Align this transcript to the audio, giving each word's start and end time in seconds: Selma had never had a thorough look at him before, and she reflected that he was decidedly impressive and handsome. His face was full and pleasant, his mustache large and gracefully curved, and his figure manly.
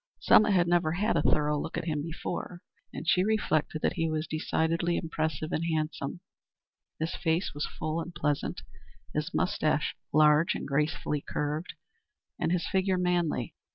Selma 0.19 0.49
had 0.49 0.67
never 0.67 0.93
had 0.93 1.15
a 1.15 1.21
thorough 1.21 1.59
look 1.59 1.77
at 1.77 1.85
him 1.85 2.01
before, 2.01 2.63
and 2.91 3.07
she 3.07 3.23
reflected 3.23 3.83
that 3.83 3.93
he 3.97 4.09
was 4.09 4.25
decidedly 4.25 4.97
impressive 4.97 5.51
and 5.51 5.63
handsome. 5.65 6.21
His 6.99 7.13
face 7.15 7.53
was 7.53 7.67
full 7.67 8.01
and 8.01 8.11
pleasant, 8.11 8.61
his 9.13 9.31
mustache 9.31 9.95
large 10.11 10.55
and 10.55 10.67
gracefully 10.67 11.21
curved, 11.21 11.75
and 12.39 12.51
his 12.51 12.67
figure 12.67 12.97
manly. 12.97 13.53